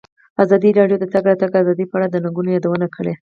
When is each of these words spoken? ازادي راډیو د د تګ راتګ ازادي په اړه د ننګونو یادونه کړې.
ازادي 0.43 0.69
راډیو 0.79 0.97
د 1.01 1.03
د 1.03 1.05
تګ 1.13 1.23
راتګ 1.29 1.51
ازادي 1.61 1.85
په 1.87 1.95
اړه 1.97 2.07
د 2.09 2.15
ننګونو 2.23 2.49
یادونه 2.55 2.87
کړې. 2.95 3.13